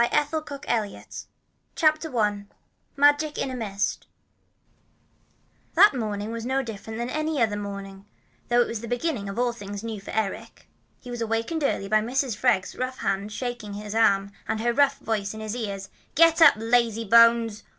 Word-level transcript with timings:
MORE 0.01 0.09
MAGIC 0.09 0.63
IN 0.67 0.71
A 0.81 0.89
MIST 0.89 1.27
CHAPTER 1.75 2.17
I 2.17 2.45
MAGIC 2.97 3.37
IN 3.37 3.51
A 3.51 3.55
MIST 3.55 4.07
That 5.75 5.93
morning 5.93 6.33
began 6.33 6.47
no 6.47 6.63
differently 6.63 7.05
from 7.05 7.15
any 7.15 7.55
morning, 7.55 8.05
though 8.49 8.61
it 8.61 8.67
was 8.67 8.79
to 8.79 8.87
be 8.87 8.95
the 8.95 8.97
beginning 8.97 9.29
of 9.29 9.37
all 9.37 9.53
things 9.53 9.83
new 9.83 10.01
for 10.01 10.09
Eric. 10.09 10.67
He 11.01 11.11
was 11.11 11.21
awakened 11.21 11.63
early 11.63 11.87
by 11.87 12.01
Mrs. 12.01 12.35
Freg's 12.35 12.75
rough 12.75 12.97
hand 12.97 13.31
shaking 13.31 13.73
him 13.75 13.83
by 13.83 13.89
the 13.91 13.99
arm, 13.99 14.31
and 14.47 14.59
her 14.59 14.73
rough 14.73 14.97
voice 14.97 15.35
in 15.35 15.39
his 15.39 15.55
ears: 15.55 15.89
"Get 16.15 16.41
up, 16.41 16.55
lazy 16.57 17.05
bones! 17.05 17.61